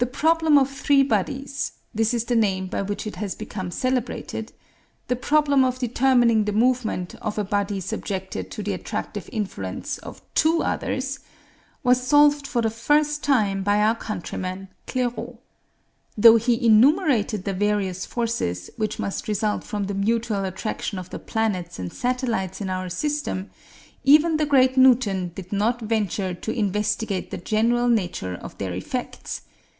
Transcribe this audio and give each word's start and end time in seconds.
The 0.00 0.06
"problem 0.06 0.56
of 0.58 0.70
three 0.70 1.02
bodies" 1.02 1.72
(this 1.92 2.14
is 2.14 2.22
the 2.26 2.36
name 2.36 2.68
by 2.68 2.82
which 2.82 3.04
it 3.04 3.16
has 3.16 3.34
become 3.34 3.72
celebrated) 3.72 4.52
the 5.08 5.16
problem 5.16 5.64
of 5.64 5.80
determining 5.80 6.44
the 6.44 6.52
movement 6.52 7.16
of 7.16 7.36
a 7.36 7.42
body 7.42 7.80
subjected 7.80 8.48
to 8.52 8.62
the 8.62 8.74
attractive 8.74 9.28
influence 9.32 9.98
of 9.98 10.22
two 10.36 10.62
others 10.62 11.18
was 11.82 12.00
solved 12.00 12.46
for 12.46 12.62
the 12.62 12.70
first 12.70 13.24
time 13.24 13.64
by 13.64 13.82
our 13.82 13.96
countryman, 13.96 14.68
Clairaut. 14.86 15.38
Though 16.16 16.36
he 16.36 16.64
enumerated 16.64 17.42
the 17.42 17.52
various 17.52 18.06
forces 18.06 18.70
which 18.76 19.00
must 19.00 19.26
result 19.26 19.64
from 19.64 19.86
the 19.86 19.94
mutual 19.94 20.46
action 20.46 21.00
of 21.00 21.10
the 21.10 21.18
planets 21.18 21.80
and 21.80 21.92
satellites 21.92 22.60
of 22.60 22.68
our 22.68 22.88
system, 22.88 23.50
even 24.04 24.36
the 24.36 24.46
great 24.46 24.76
Newton 24.76 25.32
did 25.34 25.52
not 25.52 25.80
venture 25.80 26.34
to 26.34 26.52
investigate 26.56 27.32
the 27.32 27.36
general 27.38 27.88
nature 27.88 28.36
of 28.36 28.56
their 28.58 28.72
effects. 28.74 29.40